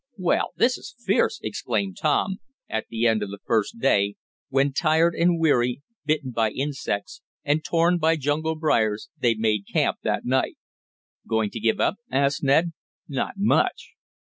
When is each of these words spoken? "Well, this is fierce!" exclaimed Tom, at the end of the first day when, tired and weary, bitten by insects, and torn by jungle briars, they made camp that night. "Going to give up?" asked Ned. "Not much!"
"Well, 0.17 0.53
this 0.55 0.79
is 0.79 0.95
fierce!" 0.97 1.39
exclaimed 1.43 1.99
Tom, 2.01 2.37
at 2.67 2.87
the 2.89 3.05
end 3.05 3.21
of 3.21 3.29
the 3.29 3.37
first 3.45 3.77
day 3.77 4.15
when, 4.49 4.73
tired 4.73 5.13
and 5.13 5.39
weary, 5.39 5.83
bitten 6.05 6.31
by 6.31 6.49
insects, 6.49 7.21
and 7.43 7.63
torn 7.63 7.99
by 7.99 8.15
jungle 8.15 8.55
briars, 8.55 9.09
they 9.19 9.35
made 9.35 9.67
camp 9.71 9.97
that 10.01 10.25
night. 10.25 10.57
"Going 11.27 11.51
to 11.51 11.59
give 11.59 11.79
up?" 11.79 11.97
asked 12.11 12.41
Ned. 12.41 12.73
"Not 13.07 13.35
much!" 13.37 13.91